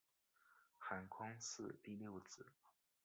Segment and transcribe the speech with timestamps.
[0.79, 2.47] 韩匡嗣第六子。